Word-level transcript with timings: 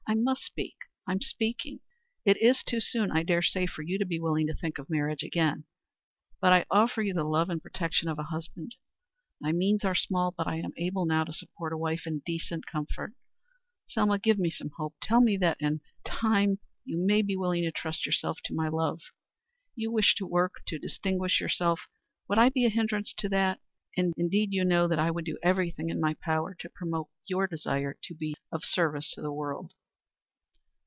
I 0.07 0.13
must 0.13 0.43
speak 0.43 0.75
I 1.07 1.13
am 1.13 1.21
speaking. 1.21 1.79
It 2.25 2.35
is 2.41 2.63
too 2.65 2.81
soon, 2.81 3.11
I 3.11 3.23
dare 3.23 3.41
say, 3.41 3.65
for 3.65 3.81
you 3.81 3.97
to 3.97 4.03
be 4.05 4.19
willing 4.19 4.45
to 4.47 4.53
think 4.53 4.77
of 4.77 4.89
marriage 4.89 5.23
again 5.23 5.63
but 6.41 6.51
I 6.51 6.65
offer 6.69 7.01
you 7.01 7.13
the 7.13 7.23
love 7.23 7.49
and 7.49 7.63
protection 7.63 8.09
of 8.09 8.19
a 8.19 8.23
husband. 8.23 8.75
My 9.39 9.53
means 9.53 9.85
are 9.85 9.95
small, 9.95 10.33
but 10.37 10.47
I 10.47 10.57
am 10.57 10.73
able 10.75 11.05
now 11.05 11.23
to 11.23 11.31
support 11.31 11.71
a 11.71 11.77
wife 11.77 12.05
in 12.05 12.19
decent 12.25 12.65
comfort. 12.65 13.13
Selma, 13.87 14.19
give 14.19 14.37
me 14.37 14.51
some 14.51 14.71
hope. 14.75 14.95
Tell 15.01 15.21
me, 15.21 15.37
that 15.37 15.55
in 15.61 15.79
time 16.03 16.59
you 16.83 16.97
may 16.97 17.21
be 17.21 17.37
willing 17.37 17.63
to 17.63 17.71
trust 17.71 18.05
yourself 18.05 18.39
to 18.45 18.53
my 18.53 18.67
love. 18.67 18.99
You 19.75 19.93
wish 19.93 20.13
to 20.15 20.27
work 20.27 20.55
to 20.67 20.77
distinguish 20.77 21.39
yourself. 21.39 21.79
Would 22.27 22.37
I 22.37 22.49
be 22.49 22.65
a 22.65 22.69
hindrance 22.69 23.13
to 23.19 23.29
that? 23.29 23.61
Indeed, 23.95 24.51
you 24.51 24.63
must 24.63 24.69
know 24.69 24.87
that 24.89 24.99
I 24.99 25.09
would 25.09 25.23
do 25.23 25.37
every 25.41 25.71
thing 25.71 25.87
in 25.87 26.01
my 26.01 26.15
power 26.15 26.53
to 26.59 26.69
promote 26.69 27.07
your 27.27 27.47
desire 27.47 27.97
to 28.03 28.13
be 28.13 28.35
of 28.51 28.65
service 28.65 29.13
to 29.13 29.21
the 29.21 29.31
world." 29.31 29.73